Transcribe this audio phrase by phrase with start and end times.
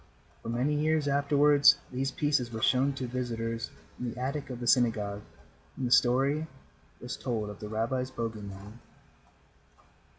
[0.41, 3.69] For many years afterward these pieces were shown to visitors
[3.99, 5.21] in the attic of the synagogue
[5.75, 6.47] when the story
[6.99, 8.79] was told of the rabbi's bogey man.